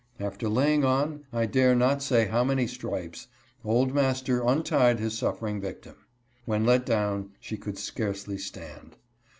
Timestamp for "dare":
1.45-1.75